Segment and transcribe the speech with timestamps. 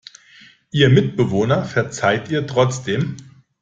[0.71, 3.17] Ihr Mitbewohner verzeiht ihr trotzdem.